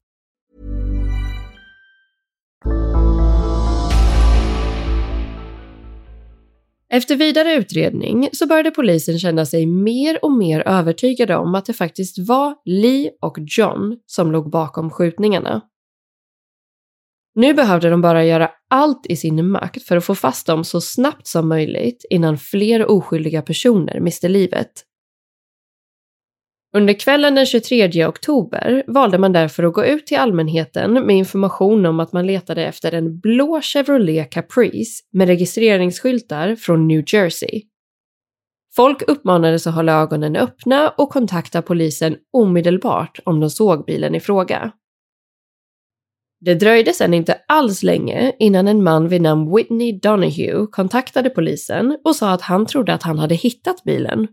Efter 6.93 7.15
vidare 7.15 7.53
utredning 7.53 8.29
så 8.33 8.47
började 8.47 8.71
polisen 8.71 9.19
känna 9.19 9.45
sig 9.45 9.65
mer 9.65 10.25
och 10.25 10.31
mer 10.31 10.67
övertygade 10.67 11.35
om 11.35 11.55
att 11.55 11.65
det 11.65 11.73
faktiskt 11.73 12.27
var 12.27 12.55
Lee 12.65 13.11
och 13.21 13.37
John 13.57 13.97
som 14.05 14.31
låg 14.31 14.51
bakom 14.51 14.89
skjutningarna. 14.89 15.61
Nu 17.35 17.53
behövde 17.53 17.89
de 17.89 18.01
bara 18.01 18.25
göra 18.25 18.51
allt 18.69 19.05
i 19.05 19.15
sin 19.15 19.49
makt 19.51 19.83
för 19.83 19.97
att 19.97 20.05
få 20.05 20.15
fast 20.15 20.47
dem 20.47 20.63
så 20.63 20.81
snabbt 20.81 21.27
som 21.27 21.49
möjligt 21.49 22.05
innan 22.09 22.37
fler 22.37 22.91
oskyldiga 22.91 23.41
personer 23.41 23.99
miste 23.99 24.29
livet. 24.29 24.71
Under 26.73 26.93
kvällen 26.93 27.35
den 27.35 27.45
23 27.45 28.05
oktober 28.05 28.83
valde 28.87 29.17
man 29.17 29.33
därför 29.33 29.63
att 29.63 29.73
gå 29.73 29.85
ut 29.85 30.07
till 30.07 30.17
allmänheten 30.17 30.93
med 30.93 31.15
information 31.15 31.85
om 31.85 31.99
att 31.99 32.13
man 32.13 32.27
letade 32.27 32.65
efter 32.65 32.91
en 32.91 33.19
blå 33.19 33.61
Chevrolet 33.61 34.31
Caprice 34.31 35.03
med 35.11 35.27
registreringsskyltar 35.27 36.55
från 36.55 36.87
New 36.87 37.03
Jersey. 37.07 37.61
Folk 38.75 39.01
uppmanades 39.07 39.67
att 39.67 39.75
hålla 39.75 40.01
ögonen 40.01 40.35
öppna 40.35 40.89
och 40.89 41.09
kontakta 41.09 41.61
polisen 41.61 42.17
omedelbart 42.33 43.19
om 43.25 43.39
de 43.39 43.49
såg 43.49 43.85
bilen 43.85 44.15
i 44.15 44.19
fråga. 44.19 44.71
Det 46.39 46.55
dröjde 46.55 46.93
sedan 46.93 47.13
inte 47.13 47.37
alls 47.47 47.83
länge 47.83 48.35
innan 48.39 48.67
en 48.67 48.83
man 48.83 49.07
vid 49.07 49.21
namn 49.21 49.55
Whitney 49.55 49.99
Donahue 49.99 50.67
kontaktade 50.71 51.29
polisen 51.29 51.97
och 52.03 52.15
sa 52.15 52.31
att 52.31 52.41
han 52.41 52.65
trodde 52.65 52.93
att 52.93 53.03
han 53.03 53.19
hade 53.19 53.35
hittat 53.35 53.83
bilen. 53.83 54.27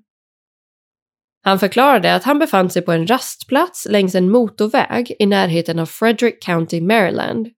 Han 1.43 1.59
förklarade 1.59 2.15
att 2.15 2.25
han 2.25 2.39
befann 2.39 2.71
sig 2.71 2.83
på 2.83 2.93
en 2.93 3.07
rastplats 3.07 3.87
längs 3.91 4.15
en 4.15 4.31
motorväg 4.31 5.17
i 5.19 5.27
närheten 5.27 5.79
av 5.79 5.87
Frederick 5.87 6.43
County, 6.43 6.81
Maryland. 6.81 7.49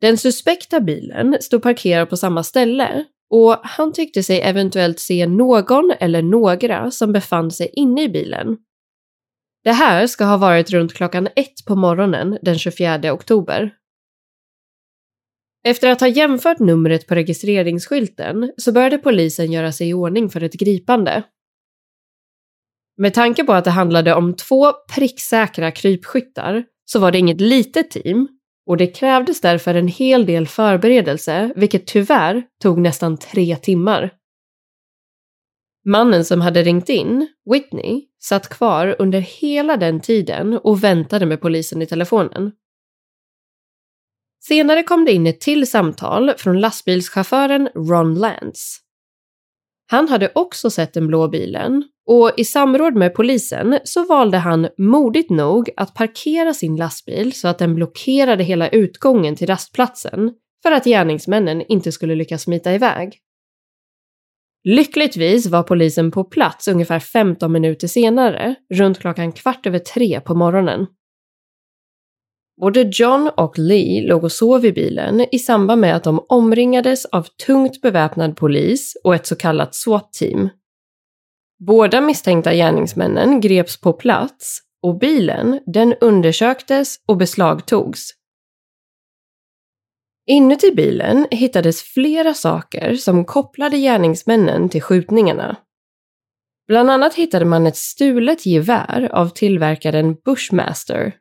Den 0.00 0.18
suspekta 0.18 0.80
bilen 0.80 1.36
stod 1.40 1.62
parkerad 1.62 2.10
på 2.10 2.16
samma 2.16 2.42
ställe 2.42 3.04
och 3.30 3.60
han 3.62 3.92
tyckte 3.92 4.22
sig 4.22 4.40
eventuellt 4.40 5.00
se 5.00 5.26
någon 5.26 5.92
eller 6.00 6.22
några 6.22 6.90
som 6.90 7.12
befann 7.12 7.50
sig 7.50 7.70
inne 7.72 8.02
i 8.02 8.08
bilen. 8.08 8.56
Det 9.64 9.72
här 9.72 10.06
ska 10.06 10.24
ha 10.24 10.36
varit 10.36 10.70
runt 10.70 10.94
klockan 10.94 11.28
ett 11.36 11.64
på 11.66 11.76
morgonen 11.76 12.38
den 12.42 12.58
24 12.58 13.12
oktober. 13.12 13.70
Efter 15.64 15.90
att 15.90 16.00
ha 16.00 16.08
jämfört 16.08 16.58
numret 16.58 17.06
på 17.06 17.14
registreringsskylten 17.14 18.52
så 18.56 18.72
började 18.72 18.98
polisen 18.98 19.52
göra 19.52 19.72
sig 19.72 19.88
i 19.88 19.94
ordning 19.94 20.28
för 20.28 20.42
ett 20.42 20.52
gripande. 20.52 21.22
Med 22.96 23.14
tanke 23.14 23.44
på 23.44 23.52
att 23.52 23.64
det 23.64 23.70
handlade 23.70 24.14
om 24.14 24.34
två 24.34 24.72
pricksäkra 24.94 25.70
krypskyttar 25.70 26.64
så 26.84 26.98
var 26.98 27.12
det 27.12 27.18
inget 27.18 27.40
litet 27.40 27.90
team 27.90 28.28
och 28.66 28.76
det 28.76 28.86
krävdes 28.86 29.40
därför 29.40 29.74
en 29.74 29.88
hel 29.88 30.26
del 30.26 30.46
förberedelse, 30.46 31.52
vilket 31.56 31.86
tyvärr 31.86 32.42
tog 32.62 32.78
nästan 32.78 33.16
tre 33.16 33.56
timmar. 33.56 34.10
Mannen 35.84 36.24
som 36.24 36.40
hade 36.40 36.62
ringt 36.62 36.88
in, 36.88 37.28
Whitney, 37.50 38.02
satt 38.22 38.48
kvar 38.48 38.96
under 38.98 39.20
hela 39.20 39.76
den 39.76 40.00
tiden 40.00 40.58
och 40.58 40.84
väntade 40.84 41.26
med 41.26 41.40
polisen 41.40 41.82
i 41.82 41.86
telefonen. 41.86 42.52
Senare 44.44 44.82
kom 44.82 45.04
det 45.04 45.12
in 45.12 45.26
ett 45.26 45.40
till 45.40 45.70
samtal 45.70 46.32
från 46.38 46.60
lastbilschauffören 46.60 47.68
Ron 47.74 48.14
Lance. 48.14 48.80
Han 49.86 50.08
hade 50.08 50.32
också 50.34 50.70
sett 50.70 50.94
den 50.94 51.06
blå 51.06 51.28
bilen 51.28 51.84
och 52.06 52.32
i 52.36 52.44
samråd 52.44 52.94
med 52.94 53.14
polisen 53.14 53.78
så 53.84 54.04
valde 54.04 54.38
han 54.38 54.68
modigt 54.78 55.30
nog 55.30 55.70
att 55.76 55.94
parkera 55.94 56.54
sin 56.54 56.76
lastbil 56.76 57.32
så 57.32 57.48
att 57.48 57.58
den 57.58 57.74
blockerade 57.74 58.44
hela 58.44 58.68
utgången 58.68 59.36
till 59.36 59.46
rastplatsen 59.46 60.32
för 60.62 60.72
att 60.72 60.84
gärningsmännen 60.84 61.62
inte 61.68 61.92
skulle 61.92 62.14
lyckas 62.14 62.42
smita 62.42 62.74
iväg. 62.74 63.18
Lyckligtvis 64.64 65.46
var 65.46 65.62
polisen 65.62 66.10
på 66.10 66.24
plats 66.24 66.68
ungefär 66.68 66.98
15 66.98 67.52
minuter 67.52 67.88
senare, 67.88 68.54
runt 68.74 68.98
klockan 68.98 69.32
kvart 69.32 69.66
över 69.66 69.78
tre 69.78 70.20
på 70.20 70.34
morgonen. 70.34 70.86
Både 72.60 72.90
John 72.92 73.30
och 73.36 73.58
Lee 73.58 74.08
låg 74.08 74.24
och 74.24 74.32
sov 74.32 74.64
i 74.64 74.72
bilen 74.72 75.26
i 75.32 75.38
samband 75.38 75.80
med 75.80 75.96
att 75.96 76.04
de 76.04 76.26
omringades 76.28 77.04
av 77.04 77.26
tungt 77.46 77.80
beväpnad 77.80 78.36
polis 78.36 78.96
och 79.04 79.14
ett 79.14 79.26
så 79.26 79.36
kallat 79.36 79.74
SWAT-team. 79.74 80.48
Båda 81.58 82.00
misstänkta 82.00 82.54
gärningsmännen 82.54 83.40
greps 83.40 83.80
på 83.80 83.92
plats 83.92 84.60
och 84.82 84.98
bilen, 84.98 85.60
den 85.66 85.94
undersöktes 86.00 86.96
och 87.06 87.16
beslagtogs. 87.16 88.10
Inuti 90.26 90.74
bilen 90.74 91.26
hittades 91.30 91.82
flera 91.82 92.34
saker 92.34 92.94
som 92.94 93.24
kopplade 93.24 93.78
gärningsmännen 93.78 94.68
till 94.68 94.82
skjutningarna. 94.82 95.56
Bland 96.68 96.90
annat 96.90 97.14
hittade 97.14 97.44
man 97.44 97.66
ett 97.66 97.76
stulet 97.76 98.46
gevär 98.46 99.08
av 99.12 99.28
tillverkaren 99.28 100.14
Bushmaster 100.14 101.12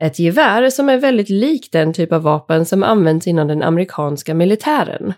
ett 0.00 0.18
gevär 0.18 0.70
som 0.70 0.88
är 0.88 0.98
väldigt 0.98 1.28
likt 1.28 1.72
den 1.72 1.92
typ 1.92 2.12
av 2.12 2.22
vapen 2.22 2.66
som 2.66 2.82
används 2.82 3.26
inom 3.26 3.48
den 3.48 3.62
amerikanska 3.62 4.34
militären. 4.34 5.14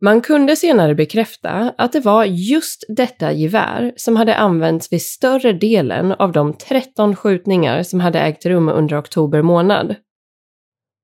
Man 0.00 0.20
kunde 0.20 0.56
senare 0.56 0.94
bekräfta 0.94 1.74
att 1.78 1.92
det 1.92 2.00
var 2.00 2.24
just 2.24 2.84
detta 2.88 3.32
gevär 3.32 3.92
som 3.96 4.16
hade 4.16 4.36
använts 4.36 4.92
vid 4.92 5.02
större 5.02 5.52
delen 5.52 6.12
av 6.12 6.32
de 6.32 6.52
13 6.52 7.16
skjutningar 7.16 7.82
som 7.82 8.00
hade 8.00 8.20
ägt 8.20 8.46
rum 8.46 8.68
under 8.68 9.00
oktober 9.00 9.42
månad. 9.42 9.94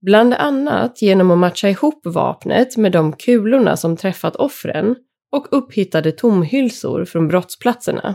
Bland 0.03 0.35
annat 0.35 1.03
genom 1.03 1.31
att 1.31 1.39
matcha 1.39 1.69
ihop 1.69 2.07
vapnet 2.07 2.77
med 2.77 2.93
de 2.93 3.13
kulorna 3.13 3.77
som 3.77 3.97
träffat 3.97 4.37
offren 4.37 4.97
och 5.33 5.47
upphittade 5.51 6.13
tomhylsor 6.13 7.05
från 7.05 7.29
brottsplatserna. 7.29 8.15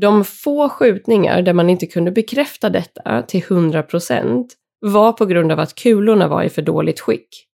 De 0.00 0.24
få 0.24 0.68
skjutningar 0.68 1.42
där 1.42 1.52
man 1.52 1.70
inte 1.70 1.86
kunde 1.86 2.10
bekräfta 2.10 2.70
detta 2.70 3.22
till 3.22 3.42
100% 3.42 4.48
var 4.80 5.12
på 5.12 5.26
grund 5.26 5.52
av 5.52 5.60
att 5.60 5.74
kulorna 5.74 6.28
var 6.28 6.42
i 6.42 6.48
för 6.48 6.62
dåligt 6.62 7.00
skick. 7.00 7.49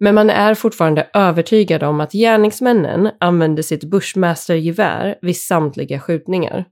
Men 0.00 0.14
man 0.14 0.30
är 0.30 0.54
fortfarande 0.54 1.10
övertygad 1.14 1.82
om 1.82 2.00
att 2.00 2.12
gärningsmännen 2.12 3.10
använde 3.20 3.62
sitt 3.62 3.84
Bushmaster-gevär 3.84 5.18
vid 5.22 5.36
samtliga 5.36 6.00
skjutningar. 6.00 6.64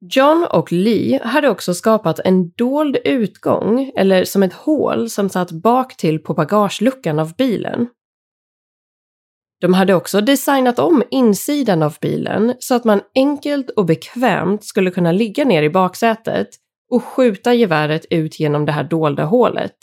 John 0.00 0.46
och 0.50 0.72
Lee 0.72 1.20
hade 1.24 1.48
också 1.48 1.74
skapat 1.74 2.18
en 2.18 2.50
dold 2.50 2.96
utgång, 3.04 3.92
eller 3.96 4.24
som 4.24 4.42
ett 4.42 4.52
hål 4.52 5.10
som 5.10 5.28
satt 5.28 5.50
bak 5.50 5.96
till 5.96 6.18
på 6.18 6.34
bagageluckan 6.34 7.18
av 7.18 7.36
bilen. 7.36 7.88
De 9.60 9.74
hade 9.74 9.94
också 9.94 10.20
designat 10.20 10.78
om 10.78 11.02
insidan 11.10 11.82
av 11.82 11.96
bilen 12.00 12.54
så 12.58 12.74
att 12.74 12.84
man 12.84 13.00
enkelt 13.14 13.70
och 13.70 13.86
bekvämt 13.86 14.64
skulle 14.64 14.90
kunna 14.90 15.12
ligga 15.12 15.44
ner 15.44 15.62
i 15.62 15.70
baksätet 15.70 16.48
och 16.90 17.04
skjuta 17.04 17.54
geväret 17.54 18.06
ut 18.10 18.40
genom 18.40 18.66
det 18.66 18.72
här 18.72 18.84
dolda 18.84 19.24
hålet. 19.24 19.74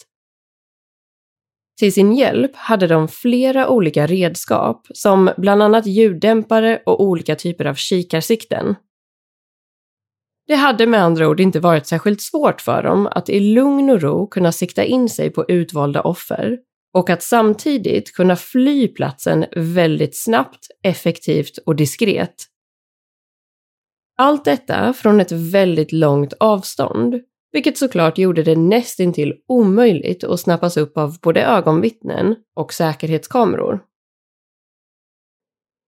Till 1.79 1.93
sin 1.93 2.13
hjälp 2.13 2.55
hade 2.55 2.87
de 2.87 3.07
flera 3.07 3.69
olika 3.69 4.07
redskap 4.07 4.87
som 4.93 5.29
bland 5.37 5.63
annat 5.63 5.85
ljuddämpare 5.85 6.81
och 6.85 7.03
olika 7.03 7.35
typer 7.35 7.65
av 7.65 7.73
kikarsikten. 7.73 8.75
Det 10.47 10.55
hade 10.55 10.87
med 10.87 11.03
andra 11.03 11.29
ord 11.29 11.39
inte 11.39 11.59
varit 11.59 11.87
särskilt 11.87 12.21
svårt 12.21 12.61
för 12.61 12.83
dem 12.83 13.07
att 13.07 13.29
i 13.29 13.39
lugn 13.39 13.89
och 13.89 14.01
ro 14.01 14.27
kunna 14.27 14.51
sikta 14.51 14.83
in 14.83 15.09
sig 15.09 15.29
på 15.29 15.45
utvalda 15.47 16.01
offer 16.01 16.57
och 16.93 17.09
att 17.09 17.23
samtidigt 17.23 18.13
kunna 18.13 18.35
fly 18.35 18.87
platsen 18.87 19.45
väldigt 19.55 20.17
snabbt, 20.23 20.67
effektivt 20.83 21.57
och 21.65 21.75
diskret. 21.75 22.35
Allt 24.17 24.45
detta 24.45 24.93
från 24.93 25.21
ett 25.21 25.31
väldigt 25.31 25.91
långt 25.91 26.33
avstånd, 26.33 27.15
vilket 27.55 27.77
såklart 27.77 28.17
gjorde 28.17 28.43
det 28.43 28.55
nästintill 28.55 29.33
omöjligt 29.47 30.23
att 30.23 30.39
snappas 30.39 30.77
upp 30.77 30.97
av 30.97 31.19
både 31.21 31.43
ögonvittnen 31.43 32.35
och 32.55 32.73
säkerhetskameror. 32.73 33.79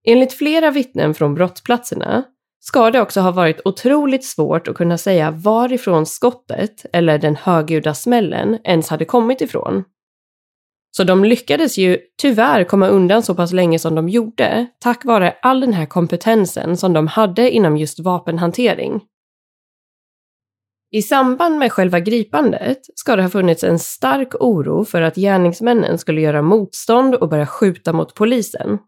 Enligt 0.08 0.34
flera 0.34 0.71
vittnen 0.71 1.13
från 1.13 1.36
brottsplatserna 1.36 2.23
ska 2.60 2.91
det 2.91 3.01
också 3.01 3.21
ha 3.21 3.32
varit 3.32 3.62
otroligt 3.65 4.25
svårt 4.25 4.67
att 4.67 4.75
kunna 4.75 4.97
säga 4.97 5.32
varifrån 5.32 6.06
skottet, 6.06 6.86
eller 6.93 7.17
den 7.17 7.36
högljudda 7.36 7.93
smällen, 7.93 8.58
ens 8.63 8.89
hade 8.89 9.06
kommit 9.06 9.41
ifrån. 9.41 9.84
Så 10.97 11.03
de 11.03 11.23
lyckades 11.23 11.77
ju 11.77 11.99
tyvärr 12.21 12.63
komma 12.63 12.88
undan 12.88 13.23
så 13.23 13.36
pass 13.36 13.53
länge 13.53 13.80
som 13.80 13.95
de 13.95 14.10
gjorde, 14.10 14.67
tack 14.80 15.06
vare 15.06 15.36
all 15.41 15.60
den 15.60 15.73
här 15.73 15.86
kompetensen 15.86 16.77
som 16.77 16.93
de 16.93 17.08
hade 17.08 17.51
inom 17.51 17.77
just 17.77 17.99
vapenhantering. 17.99 19.01
I 20.91 21.02
samband 21.02 21.58
med 21.58 21.71
själva 21.71 22.00
gripandet 22.00 22.80
ska 22.95 23.15
det 23.15 23.21
ha 23.21 23.30
funnits 23.30 23.63
en 23.63 23.80
stark 23.80 24.36
oro 24.39 24.86
för 24.86 25.02
att 25.02 25.15
gärningsmännen 25.15 25.97
skulle 25.97 26.21
göra 26.21 26.41
motstånd 26.41 27.15
och 27.15 27.30
börja 27.30 27.45
skjuta 27.45 27.93
mot 27.93 28.15
polisen. 28.15 28.80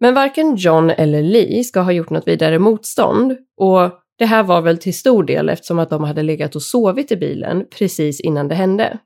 Men 0.00 0.14
varken 0.14 0.56
John 0.56 0.90
eller 0.90 1.22
Lee 1.22 1.64
ska 1.64 1.80
ha 1.80 1.92
gjort 1.92 2.10
något 2.10 2.28
vidare 2.28 2.58
motstånd 2.58 3.36
och 3.56 3.90
det 4.18 4.26
här 4.26 4.42
var 4.42 4.60
väl 4.62 4.78
till 4.78 4.98
stor 4.98 5.24
del 5.24 5.48
eftersom 5.48 5.78
att 5.78 5.90
de 5.90 6.04
hade 6.04 6.22
legat 6.22 6.56
och 6.56 6.62
sovit 6.62 7.12
i 7.12 7.16
bilen 7.16 7.66
precis 7.78 8.20
innan 8.20 8.48
det 8.48 8.54
hände. 8.54 8.98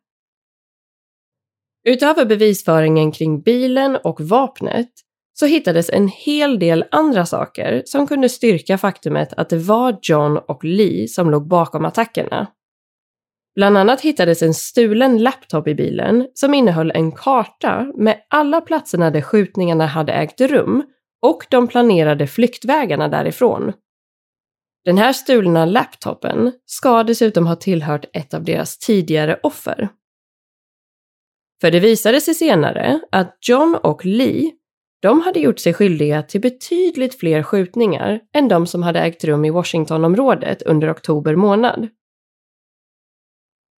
Utöver 1.84 2.24
bevisföringen 2.24 3.12
kring 3.12 3.42
bilen 3.42 3.96
och 3.96 4.20
vapnet 4.20 4.90
så 5.32 5.46
hittades 5.46 5.90
en 5.90 6.08
hel 6.08 6.58
del 6.58 6.84
andra 6.90 7.26
saker 7.26 7.82
som 7.84 8.06
kunde 8.06 8.28
styrka 8.28 8.78
faktumet 8.78 9.32
att 9.32 9.48
det 9.48 9.58
var 9.58 9.98
John 10.02 10.36
och 10.36 10.64
Lee 10.64 11.08
som 11.08 11.30
låg 11.30 11.48
bakom 11.48 11.84
attackerna. 11.84 12.46
Bland 13.54 13.78
annat 13.78 14.00
hittades 14.00 14.42
en 14.42 14.54
stulen 14.54 15.18
laptop 15.18 15.68
i 15.68 15.74
bilen 15.74 16.28
som 16.34 16.54
innehöll 16.54 16.90
en 16.90 17.12
karta 17.12 17.92
med 17.96 18.22
alla 18.28 18.60
platserna 18.60 19.10
där 19.10 19.20
skjutningarna 19.20 19.86
hade 19.86 20.12
ägt 20.12 20.40
rum 20.40 20.82
och 21.22 21.46
de 21.50 21.68
planerade 21.68 22.26
flyktvägarna 22.26 23.08
därifrån. 23.08 23.72
Den 24.84 24.98
här 24.98 25.12
stulna 25.12 25.64
laptopen 25.64 26.52
ska 26.66 27.02
dessutom 27.02 27.46
ha 27.46 27.56
tillhört 27.56 28.04
ett 28.12 28.34
av 28.34 28.44
deras 28.44 28.78
tidigare 28.78 29.40
offer. 29.42 29.88
För 31.60 31.70
det 31.70 31.80
visade 31.80 32.20
sig 32.20 32.34
senare 32.34 33.00
att 33.12 33.38
John 33.48 33.78
och 33.82 34.04
Lee, 34.04 34.50
de 35.02 35.20
hade 35.20 35.40
gjort 35.40 35.58
sig 35.58 35.74
skyldiga 35.74 36.22
till 36.22 36.40
betydligt 36.40 37.20
fler 37.20 37.42
skjutningar 37.42 38.20
än 38.32 38.48
de 38.48 38.66
som 38.66 38.82
hade 38.82 39.00
ägt 39.00 39.24
rum 39.24 39.44
i 39.44 39.50
Washingtonområdet 39.50 40.62
under 40.62 40.92
oktober 40.92 41.36
månad. 41.36 41.88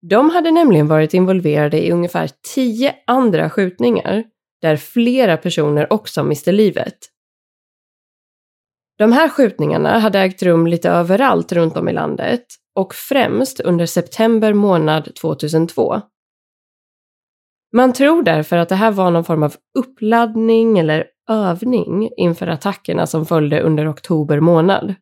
De 0.02 0.30
hade 0.30 0.52
nämligen 0.52 0.88
varit 0.88 1.14
involverade 1.14 1.86
i 1.86 1.92
ungefär 1.92 2.30
tio 2.56 2.96
andra 3.08 3.50
skjutningar 3.50 4.24
där 4.62 4.78
flera 4.78 5.38
personer 5.38 5.94
också 5.94 6.24
miste 6.24 6.52
livet. 6.52 6.98
De 8.98 9.12
här 9.12 9.30
skjutningarna 9.30 10.00
hade 10.00 10.20
ägt 10.20 10.44
rum 10.44 10.68
lite 10.68 10.90
överallt 10.90 11.52
runt 11.52 11.78
om 11.78 11.90
i 11.90 11.94
landet 11.94 12.46
och 12.76 12.96
främst 12.96 13.60
under 13.60 13.86
september 13.86 14.54
månad 14.54 15.16
2002. 15.16 16.02
Man 17.76 17.94
tror 17.94 18.24
därför 18.24 18.58
att 18.58 18.70
det 18.70 18.76
här 18.76 18.92
var 18.92 19.12
någon 19.12 19.24
form 19.24 19.44
av 19.44 19.56
uppladdning 19.80 20.80
eller 20.80 21.13
övning 21.30 22.10
inför 22.18 22.48
attackerna 22.48 23.08
som 23.08 23.26
följde 23.26 23.62
under 23.62 23.92
oktober 23.92 24.40
månad. 24.40 24.96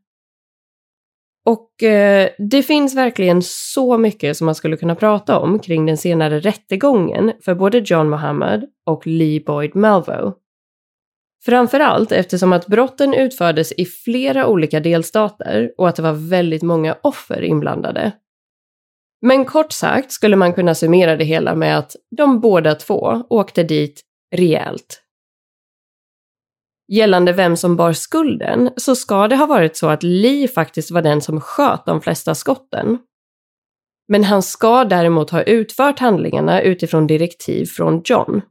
Och 1.46 1.84
eh, 1.84 2.30
det 2.38 2.64
finns 2.64 2.96
verkligen 2.96 3.42
så 3.44 3.98
mycket 3.98 4.38
som 4.38 4.46
man 4.46 4.56
skulle 4.56 4.78
kunna 4.78 4.96
prata 4.96 5.40
om 5.40 5.60
kring 5.60 5.86
den 5.86 5.98
senare 5.98 6.40
rättegången 6.40 7.32
för 7.42 7.56
både 7.56 7.78
John 7.86 8.10
Muhammad 8.10 8.66
och 8.86 9.08
Lee 9.08 9.44
Boyd 9.46 9.76
Malvo. 9.76 10.34
Framförallt 11.46 12.12
eftersom 12.12 12.54
att 12.54 12.68
brotten 12.68 13.14
utfördes 13.14 13.72
i 13.72 13.86
flera 13.86 14.48
olika 14.48 14.80
delstater 14.80 15.72
och 15.78 15.90
att 15.90 15.96
det 15.96 16.02
var 16.02 16.30
väldigt 16.30 16.64
många 16.64 16.98
offer 17.02 17.42
inblandade. 17.42 18.12
Men 19.22 19.46
kort 19.46 19.72
sagt 19.72 20.12
skulle 20.12 20.36
man 20.36 20.54
kunna 20.54 20.76
summera 20.76 21.16
det 21.16 21.24
hela 21.24 21.56
med 21.56 21.78
att 21.78 21.96
de 22.18 22.40
båda 22.40 22.76
två 22.76 23.24
åkte 23.30 23.64
dit 23.64 24.02
rejält. 24.36 25.02
Gällande 26.94 27.34
vem 27.34 27.58
som 27.58 27.76
bar 27.76 27.94
skulden 27.94 28.70
så 28.78 28.96
ska 28.96 29.28
det 29.28 29.36
ha 29.36 29.46
varit 29.46 29.78
så 29.78 29.88
att 29.88 30.04
Lee 30.04 30.48
faktiskt 30.48 30.92
var 30.92 31.02
den 31.02 31.22
som 31.22 31.42
sköt 31.42 31.86
de 31.86 32.02
flesta 32.02 32.36
skotten. 32.36 32.98
Men 34.08 34.24
han 34.24 34.44
ska 34.44 34.84
däremot 34.84 35.30
ha 35.30 35.44
utfört 35.44 36.00
handlingarna 36.00 36.62
utifrån 36.62 37.08
direktiv 37.08 37.66
från 37.66 38.02
John. 38.06 38.42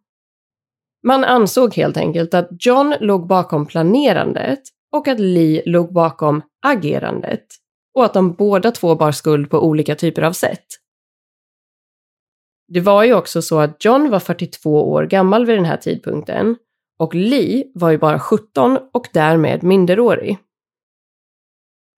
Man 1.06 1.24
ansåg 1.24 1.74
helt 1.74 1.96
enkelt 1.96 2.34
att 2.34 2.48
John 2.60 2.94
låg 3.00 3.26
bakom 3.26 3.66
planerandet 3.66 4.60
och 4.92 5.08
att 5.08 5.20
Lee 5.20 5.62
låg 5.66 5.92
bakom 5.92 6.42
agerandet 6.66 7.46
och 7.94 8.04
att 8.04 8.14
de 8.14 8.32
båda 8.32 8.70
två 8.70 8.94
bar 8.94 9.12
skuld 9.12 9.50
på 9.50 9.58
olika 9.58 9.94
typer 9.94 10.22
av 10.22 10.32
sätt. 10.32 10.66
Det 12.68 12.80
var 12.80 13.04
ju 13.04 13.14
också 13.14 13.42
så 13.42 13.58
att 13.58 13.84
John 13.84 14.10
var 14.10 14.20
42 14.20 14.90
år 14.92 15.06
gammal 15.06 15.46
vid 15.46 15.56
den 15.56 15.64
här 15.64 15.76
tidpunkten 15.76 16.56
och 17.00 17.14
Lee 17.14 17.64
var 17.74 17.90
ju 17.90 17.98
bara 17.98 18.18
17 18.18 18.78
och 18.92 19.08
därmed 19.12 19.62
minderårig. 19.62 20.38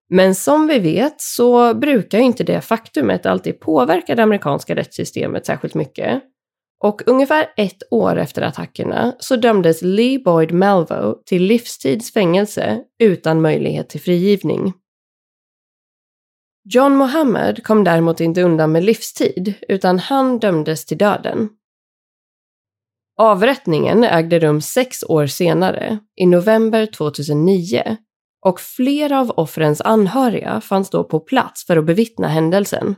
Men 0.09 0.35
som 0.35 0.67
vi 0.67 0.79
vet 0.79 1.21
så 1.21 1.75
brukar 1.75 2.19
inte 2.19 2.45
det 2.45 2.61
faktumet 2.61 3.27
alltid 3.27 3.61
påverka 3.61 4.15
det 4.15 4.23
amerikanska 4.23 4.75
rättssystemet 4.75 5.47
särskilt 5.47 5.75
mycket. 5.75 6.23
Och 6.85 7.03
ungefär 7.07 7.47
ett 7.57 7.83
år 7.91 8.17
efter 8.17 8.43
attackerna 8.43 9.15
så 9.19 9.37
dömdes 9.37 9.83
Lee 9.83 10.19
Boyd 10.19 10.53
Malvo 10.53 11.23
till 11.27 11.43
livstids 11.43 12.13
fängelse 12.13 12.81
utan 12.99 13.41
möjlighet 13.41 13.89
till 13.89 14.01
frigivning. 14.01 14.73
John 16.65 16.97
Mohammed 16.97 17.65
kom 17.65 17.85
däremot 17.85 18.21
inte 18.21 18.43
undan 18.43 18.73
med 18.73 18.85
livstid, 18.85 19.55
utan 19.69 19.99
han 19.99 20.39
dömdes 20.39 20.87
till 20.87 20.99
döden. 20.99 21.49
Avrättningen 23.17 24.05
ägde 24.05 24.39
rum 24.39 24.61
sex 24.61 25.05
år 25.05 25.27
senare, 25.27 25.99
i 26.17 26.27
november 26.27 26.87
2009, 26.87 27.97
och 28.47 28.61
flera 28.61 29.21
av 29.21 29.31
offrens 29.31 29.81
anhöriga 29.81 30.61
fanns 30.61 30.91
då 30.91 31.05
på 31.05 31.21
plats 31.21 31.67
för 31.67 31.77
att 31.77 31.85
bevittna 31.85 32.29
händelsen. 32.29 32.95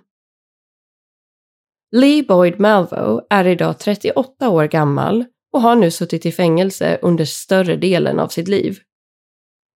Lee 1.96 2.22
Boyd 2.22 2.60
Malvo 2.60 3.20
är 3.30 3.46
idag 3.46 3.78
38 3.78 4.48
år 4.48 4.64
gammal 4.64 5.24
och 5.52 5.60
har 5.60 5.76
nu 5.76 5.90
suttit 5.90 6.26
i 6.26 6.32
fängelse 6.32 6.98
under 7.02 7.24
större 7.24 7.76
delen 7.76 8.20
av 8.20 8.28
sitt 8.28 8.48
liv. 8.48 8.78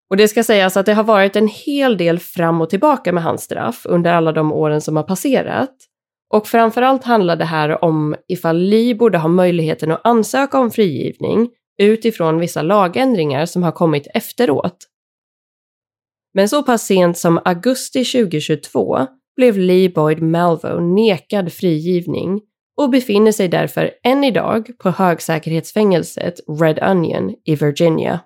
Och 0.10 0.18
det 0.18 0.28
ska 0.28 0.44
sägas 0.44 0.78
att 0.78 0.86
det 0.86 0.94
har 0.94 1.04
varit 1.04 1.36
en 1.36 1.48
hel 1.48 1.98
del 1.98 2.20
fram 2.20 2.62
och 2.62 2.70
tillbaka 2.70 3.14
med 3.14 3.24
hans 3.24 3.44
straff 3.44 3.86
under 3.86 4.14
alla 4.14 4.32
de 4.32 4.52
åren 4.52 4.82
som 4.82 4.96
har 4.96 5.04
passerat. 5.04 5.76
Och 6.34 6.48
framförallt 6.48 7.04
handlar 7.04 7.36
det 7.36 7.46
här 7.46 7.84
om 7.84 8.16
ifall 8.28 8.58
Lee 8.58 8.96
borde 8.96 9.18
ha 9.18 9.28
möjligheten 9.28 9.92
att 9.92 10.02
ansöka 10.04 10.60
om 10.60 10.72
frigivning 10.72 11.50
utifrån 11.82 12.40
vissa 12.40 12.62
lagändringar 12.62 13.46
som 13.46 13.64
har 13.64 13.72
kommit 13.72 14.08
efteråt. 14.14 14.78
Men 16.34 16.50
så 16.50 16.64
pass 16.64 16.86
sent 16.86 17.18
som 17.18 17.40
augusti 17.46 18.04
2022 18.04 19.08
blev 19.36 19.58
Lee 19.58 19.90
Boyd 19.90 20.22
Malvo 20.22 20.80
nekad 20.80 21.54
frigivning 21.54 22.42
och 22.78 22.90
befinner 22.90 23.32
sig 23.32 23.48
därför 23.48 23.92
än 24.04 24.24
idag 24.24 24.70
på 24.78 24.90
högsäkerhetsfängelset 24.90 26.34
Red 26.62 26.80
Onion 26.84 27.36
i 27.46 27.56
Virginia. 27.56 28.20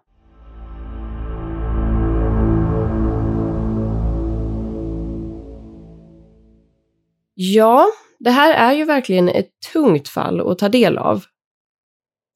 Ja, 7.43 7.88
det 8.19 8.30
här 8.30 8.54
är 8.54 8.73
ju 8.73 8.86
verkligen 8.86 9.30
ett 9.30 9.49
tungt 9.73 10.10
fall 10.10 10.51
att 10.51 10.60
ta 10.60 10.69
del 10.69 10.97
av. 10.97 11.23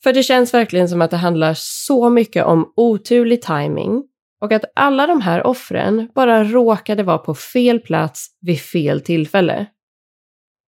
För 0.03 0.13
det 0.13 0.23
känns 0.23 0.53
verkligen 0.53 0.89
som 0.89 1.01
att 1.01 1.11
det 1.11 1.17
handlar 1.17 1.53
så 1.57 2.09
mycket 2.09 2.45
om 2.45 2.73
oturlig 2.75 3.41
timing 3.41 4.03
och 4.41 4.51
att 4.51 4.63
alla 4.75 5.07
de 5.07 5.21
här 5.21 5.47
offren 5.47 6.09
bara 6.15 6.43
råkade 6.43 7.03
vara 7.03 7.17
på 7.17 7.35
fel 7.35 7.79
plats 7.79 8.27
vid 8.41 8.59
fel 8.61 9.01
tillfälle. 9.01 9.65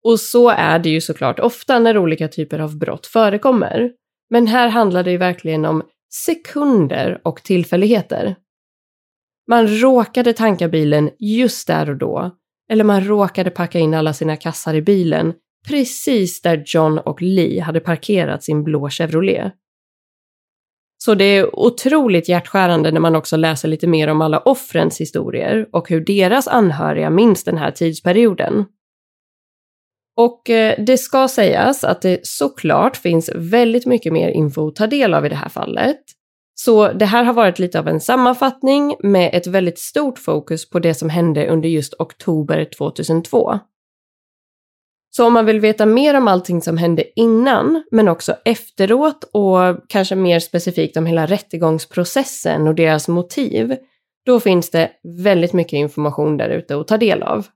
Och 0.03 0.19
så 0.19 0.49
är 0.49 0.79
det 0.79 0.89
ju 0.89 1.01
såklart 1.01 1.39
ofta 1.39 1.79
när 1.79 1.97
olika 1.97 2.27
typer 2.27 2.59
av 2.59 2.77
brott 2.77 3.05
förekommer. 3.05 3.91
Men 4.29 4.47
här 4.47 4.67
handlar 4.67 5.03
det 5.03 5.11
ju 5.11 5.17
verkligen 5.17 5.65
om 5.65 5.83
sekunder 6.25 7.21
och 7.23 7.43
tillfälligheter. 7.43 8.35
Man 9.47 9.67
råkade 9.67 10.33
tanka 10.33 10.67
bilen 10.67 11.09
just 11.19 11.67
där 11.67 11.89
och 11.89 11.97
då 11.97 12.37
eller 12.71 12.83
man 12.83 13.03
råkade 13.03 13.49
packa 13.49 13.79
in 13.79 13.93
alla 13.93 14.13
sina 14.13 14.35
kassar 14.35 14.73
i 14.73 14.81
bilen 14.81 15.33
precis 15.67 16.41
där 16.41 16.63
John 16.65 16.97
och 16.97 17.21
Lee 17.21 17.61
hade 17.61 17.79
parkerat 17.79 18.43
sin 18.43 18.63
blå 18.63 18.89
Chevrolet. 18.89 19.53
Så 20.97 21.15
det 21.15 21.25
är 21.25 21.59
otroligt 21.59 22.29
hjärtskärande 22.29 22.91
när 22.91 22.99
man 22.99 23.15
också 23.15 23.37
läser 23.37 23.67
lite 23.67 23.87
mer 23.87 24.07
om 24.07 24.21
alla 24.21 24.39
offrens 24.39 25.01
historier 25.01 25.69
och 25.71 25.89
hur 25.89 26.01
deras 26.01 26.47
anhöriga 26.47 27.09
minns 27.09 27.43
den 27.43 27.57
här 27.57 27.71
tidsperioden. 27.71 28.65
Och 30.17 30.49
eh, 30.49 30.83
det 30.83 30.97
ska 30.97 31.27
sägas 31.27 31.83
att 31.83 32.01
det 32.01 32.19
såklart 32.23 32.97
finns 32.97 33.29
väldigt 33.35 33.85
mycket 33.85 34.13
mer 34.13 34.29
info 34.29 34.67
att 34.67 34.75
ta 34.75 34.87
del 34.87 35.13
av 35.13 35.25
i 35.25 35.29
det 35.29 35.35
här 35.35 35.49
fallet. 35.49 35.99
Så 36.59 36.93
det 36.93 37.05
här 37.05 37.23
har 37.23 37.33
varit 37.33 37.59
lite 37.59 37.79
av 37.79 37.87
en 37.87 37.99
sammanfattning 37.99 38.95
med 38.99 39.29
ett 39.33 39.47
väldigt 39.47 39.79
stort 39.79 40.19
fokus 40.19 40.69
på 40.69 40.79
det 40.79 40.93
som 40.93 41.09
hände 41.09 41.47
under 41.47 41.69
just 41.69 41.93
oktober 41.99 42.67
2002. 42.77 43.59
Så 45.09 45.27
om 45.27 45.33
man 45.33 45.45
vill 45.45 45.59
veta 45.59 45.85
mer 45.85 46.13
om 46.13 46.27
allting 46.27 46.61
som 46.61 46.77
hände 46.77 47.19
innan, 47.19 47.83
men 47.91 48.07
också 48.07 48.35
efteråt 48.45 49.23
och 49.33 49.89
kanske 49.89 50.15
mer 50.15 50.39
specifikt 50.39 50.97
om 50.97 51.05
hela 51.05 51.25
rättegångsprocessen 51.25 52.67
och 52.67 52.75
deras 52.75 53.07
motiv, 53.07 53.75
då 54.25 54.39
finns 54.39 54.69
det 54.69 54.91
väldigt 55.03 55.53
mycket 55.53 55.73
information 55.73 56.37
där 56.37 56.49
ute 56.49 56.75
att 56.75 56.87
ta 56.87 56.97
del 56.97 57.23
av. 57.23 57.47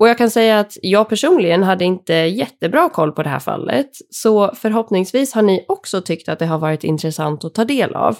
Och 0.00 0.08
jag 0.08 0.18
kan 0.18 0.30
säga 0.30 0.60
att 0.60 0.76
jag 0.82 1.08
personligen 1.08 1.62
hade 1.62 1.84
inte 1.84 2.14
jättebra 2.14 2.88
koll 2.88 3.12
på 3.12 3.22
det 3.22 3.28
här 3.28 3.38
fallet, 3.38 3.90
så 4.10 4.54
förhoppningsvis 4.54 5.32
har 5.32 5.42
ni 5.42 5.64
också 5.68 6.02
tyckt 6.02 6.28
att 6.28 6.38
det 6.38 6.46
har 6.46 6.58
varit 6.58 6.84
intressant 6.84 7.44
att 7.44 7.54
ta 7.54 7.64
del 7.64 7.94
av. 7.94 8.18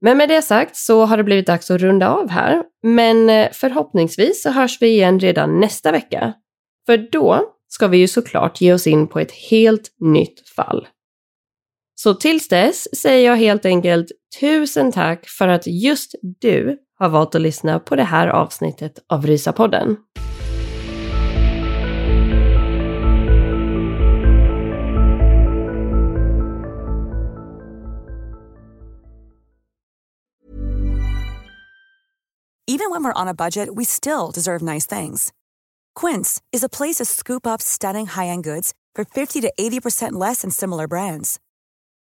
Men 0.00 0.16
med 0.16 0.28
det 0.28 0.42
sagt 0.42 0.76
så 0.76 1.04
har 1.04 1.16
det 1.16 1.24
blivit 1.24 1.46
dags 1.46 1.70
att 1.70 1.80
runda 1.80 2.08
av 2.08 2.30
här, 2.30 2.62
men 2.82 3.30
eh, 3.30 3.48
förhoppningsvis 3.52 4.42
så 4.42 4.50
hörs 4.50 4.82
vi 4.82 4.88
igen 4.88 5.20
redan 5.20 5.60
nästa 5.60 5.92
vecka. 5.92 6.34
För 6.86 6.96
då 7.12 7.40
ska 7.68 7.86
vi 7.88 7.98
ju 7.98 8.08
såklart 8.08 8.60
ge 8.60 8.72
oss 8.72 8.86
in 8.86 9.08
på 9.08 9.20
ett 9.20 9.32
helt 9.32 9.94
nytt 10.00 10.48
fall. 10.48 10.88
Så 12.00 12.14
tills 12.14 12.48
dess 12.48 12.88
säger 12.96 13.30
jag 13.30 13.36
helt 13.36 13.64
enkelt 13.64 14.06
tusen 14.40 14.92
tack 14.92 15.28
för 15.28 15.48
att 15.48 15.66
just 15.66 16.14
du 16.40 16.78
har 16.98 17.08
valt 17.08 17.34
att 17.34 17.40
lyssna 17.40 17.78
på 17.78 17.96
det 17.96 18.04
här 18.04 18.28
avsnittet 18.28 18.92
av 19.08 19.26
Rysapodden. 19.26 19.96
Even 32.66 32.90
when 32.90 33.04
we're 33.04 33.12
on 33.22 33.28
a 33.28 33.34
budget 33.34 33.68
we 33.76 33.84
still 33.84 34.30
deserve 34.34 34.62
nice 34.62 34.96
things. 34.96 35.32
Quince 36.00 36.40
is 36.56 36.64
a 36.64 36.68
place 36.68 36.98
to 36.98 37.04
scoop 37.04 37.46
up 37.46 37.62
stunning 37.62 38.06
high-end 38.06 38.44
goods 38.44 38.72
for 38.96 39.04
50 39.04 39.40
to 39.40 39.52
80% 39.60 40.12
less 40.12 40.42
than 40.42 40.50
similar 40.50 40.86
brands. 40.86 41.40